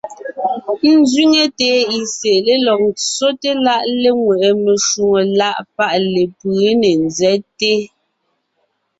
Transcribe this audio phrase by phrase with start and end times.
[0.99, 2.13] Ńzẅíŋe TIC
[2.45, 7.73] lélɔg ńtsóte láʼ léŋweʼe meshwóŋè láʼ páʼ lepʉ̌ ne ńzɛ́te.